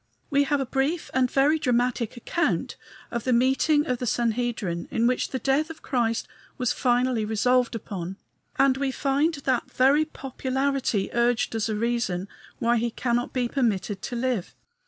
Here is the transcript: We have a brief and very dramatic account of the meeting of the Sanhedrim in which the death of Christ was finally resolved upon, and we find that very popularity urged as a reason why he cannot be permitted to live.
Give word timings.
We 0.31 0.45
have 0.45 0.59
a 0.59 0.65
brief 0.65 1.11
and 1.13 1.29
very 1.29 1.59
dramatic 1.59 2.17
account 2.17 2.75
of 3.11 3.23
the 3.23 3.31
meeting 3.31 3.85
of 3.85 3.99
the 3.99 4.07
Sanhedrim 4.07 4.87
in 4.89 5.05
which 5.05 5.27
the 5.29 5.37
death 5.37 5.69
of 5.69 5.83
Christ 5.83 6.27
was 6.57 6.73
finally 6.73 7.23
resolved 7.23 7.75
upon, 7.75 8.17
and 8.57 8.77
we 8.77 8.89
find 8.89 9.35
that 9.35 9.69
very 9.69 10.05
popularity 10.05 11.11
urged 11.13 11.53
as 11.53 11.69
a 11.69 11.75
reason 11.75 12.27
why 12.57 12.77
he 12.77 12.89
cannot 12.89 13.31
be 13.31 13.47
permitted 13.47 14.01
to 14.01 14.15
live. 14.15 14.55